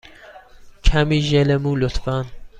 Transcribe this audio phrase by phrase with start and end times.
[0.85, 2.15] کمی ژل مو، لطفا.